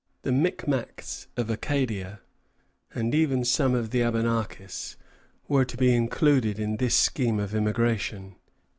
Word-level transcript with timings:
The 0.23 0.31
Micmacs 0.31 1.27
of 1.37 1.51
Acadia, 1.51 2.21
and 2.95 3.13
even 3.13 3.45
some 3.45 3.75
of 3.75 3.91
the 3.91 4.01
Abenakis, 4.01 4.95
were 5.47 5.63
to 5.65 5.77
be 5.77 5.93
included 5.93 6.57
in 6.57 6.77
this 6.77 6.95
scheme 6.95 7.39
of 7.39 7.53
immigration. 7.53 8.33